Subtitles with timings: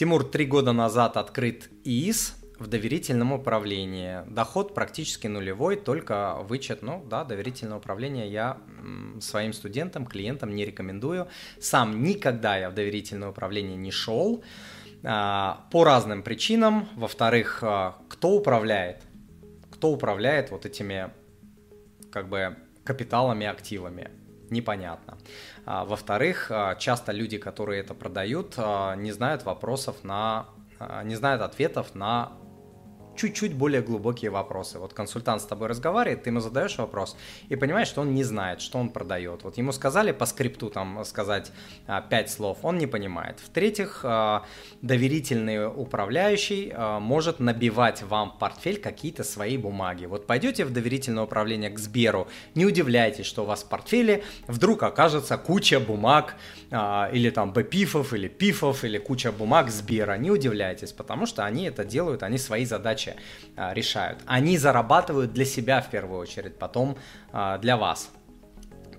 [0.00, 4.26] Тимур, три года назад открыт ИИС в доверительном управлении.
[4.32, 8.56] Доход практически нулевой, только вычет, ну да, доверительное управление я
[9.20, 11.28] своим студентам, клиентам не рекомендую.
[11.60, 14.42] Сам никогда я в доверительное управление не шел
[15.04, 16.88] а, по разным причинам.
[16.96, 19.02] Во-вторых, а, кто управляет?
[19.70, 21.10] Кто управляет вот этими
[22.10, 24.10] как бы капиталами, активами?
[24.50, 25.18] Непонятно.
[25.66, 28.56] А, во-вторых, часто люди, которые это продают,
[28.96, 30.46] не знают вопросов на,
[31.04, 32.32] не знают ответов на
[33.20, 34.78] чуть-чуть более глубокие вопросы.
[34.78, 37.16] Вот консультант с тобой разговаривает, ты ему задаешь вопрос
[37.50, 39.44] и понимаешь, что он не знает, что он продает.
[39.44, 41.52] Вот ему сказали по скрипту там сказать
[41.86, 43.38] а, пять слов, он не понимает.
[43.40, 44.46] В-третьих, а,
[44.80, 50.06] доверительный управляющий а, может набивать вам в портфель какие-то свои бумаги.
[50.06, 54.82] Вот пойдете в доверительное управление к Сберу, не удивляйтесь, что у вас в портфеле вдруг
[54.82, 56.36] окажется куча бумаг
[56.70, 60.16] или там БПИФов, или ПИФов, или куча бумаг Сбера.
[60.16, 63.09] Не удивляйтесь, потому что они это делают, они свои задачи
[63.56, 64.18] а, решают.
[64.26, 66.96] Они зарабатывают для себя в первую очередь, потом
[67.32, 68.10] а, для вас.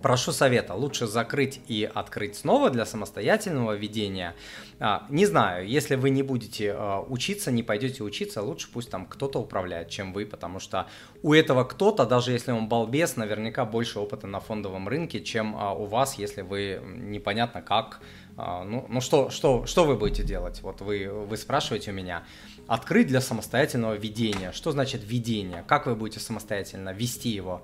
[0.01, 4.35] Прошу совета, лучше закрыть и открыть снова для самостоятельного ведения.
[4.79, 6.75] А, не знаю, если вы не будете
[7.07, 10.87] учиться, не пойдете учиться, лучше пусть там кто-то управляет, чем вы, потому что
[11.21, 15.85] у этого кто-то, даже если он балбес, наверняка больше опыта на фондовом рынке, чем у
[15.85, 18.01] вас, если вы непонятно как.
[18.37, 20.61] Ну, ну что, что, что вы будете делать?
[20.61, 22.23] Вот вы, вы спрашиваете у меня
[22.65, 24.51] открыть для самостоятельного ведения.
[24.51, 25.63] Что значит ведение?
[25.67, 27.61] Как вы будете самостоятельно вести его?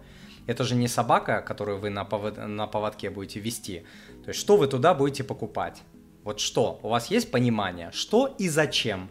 [0.48, 2.38] Это же не собака, которую вы на, повод...
[2.38, 3.86] на поводке будете вести.
[4.24, 5.84] То есть что вы туда будете покупать?
[6.24, 6.80] Вот что?
[6.84, 9.10] У вас есть понимание, что и зачем?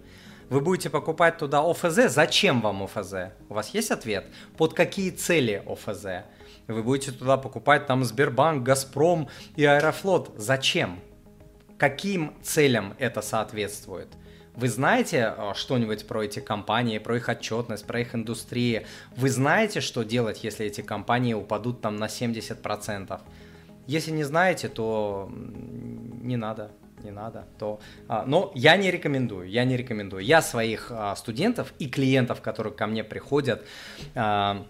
[0.49, 3.15] Вы будете покупать туда ОФЗ, зачем вам ОФЗ?
[3.49, 4.27] У вас есть ответ?
[4.57, 6.25] Под какие цели ОФЗ?
[6.69, 10.33] Вы будете туда покупать там Сбербанк, Газпром и Аэрофлот.
[10.37, 11.01] Зачем?
[11.79, 14.09] Каким целям это соответствует?
[14.57, 18.87] Вы знаете э, что-нибудь про эти компании, про их отчетность, про их индустрии?
[19.17, 23.21] Вы знаете, что делать, если эти компании упадут там на 70%?
[23.87, 25.31] Если не знаете, то
[26.23, 26.71] не надо
[27.05, 27.79] не надо, то...
[28.09, 30.25] А, но я не рекомендую, я не рекомендую.
[30.25, 33.65] Я своих а, студентов и клиентов, которые ко мне приходят,
[34.15, 34.67] а,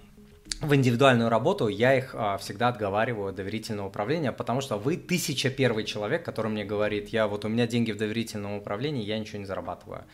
[0.61, 5.51] в индивидуальную работу я их а, всегда отговариваю от доверительного управления, потому что вы тысяча
[5.51, 9.39] первый человек, который мне говорит, я вот у меня деньги в доверительном управлении, я ничего
[9.39, 10.05] не зарабатываю.